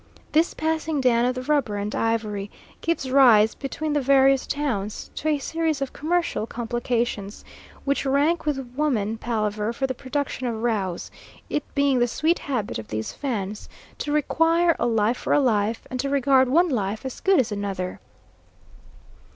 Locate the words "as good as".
17.05-17.51